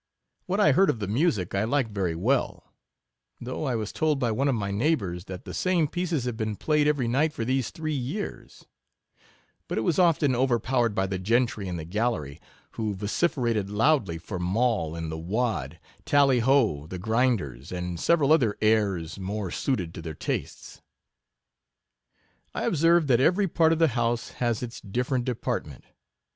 [0.47, 2.73] What I heard of the music, I liked very well;
[3.39, 6.55] (though I was told by one of my neighbours, that the same pieces have been
[6.55, 8.65] played every night for these three years;)
[9.67, 12.39] but it was often overpowered by the gentry in the gallery,
[12.71, 18.57] who vociferated loudly for Moll in the Wad, Tally ho the Grinders, and several other
[18.59, 20.81] airs more suited to their tastes.
[22.55, 25.83] I observed that every part of the house has its different department.